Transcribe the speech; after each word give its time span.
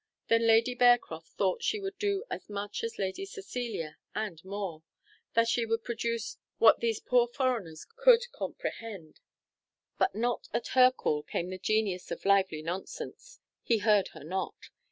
Then 0.29 0.47
Lady 0.47 0.73
Bearcroft 0.73 1.27
thought 1.37 1.61
she 1.61 1.79
would 1.79 1.99
do 1.99 2.23
as 2.27 2.49
much 2.49 2.83
as 2.83 2.97
Lady 2.97 3.23
Cecilia, 3.23 3.99
and 4.15 4.43
more 4.43 4.81
that 5.35 5.47
she 5.47 5.63
would 5.63 5.83
produce 5.83 6.39
what 6.57 6.79
these 6.79 6.99
poor 6.99 7.27
foreigners 7.27 7.85
could 7.97 8.21
comprehend. 8.31 9.19
But 9.99 10.15
not 10.15 10.47
at 10.55 10.69
her 10.69 10.89
call 10.89 11.21
came 11.21 11.51
the 11.51 11.59
genius 11.59 12.09
of 12.09 12.25
lively 12.25 12.63
nonsense, 12.63 13.39
he 13.61 13.77
heard 13.77 14.07
her 14.15 14.23
not. 14.23 14.71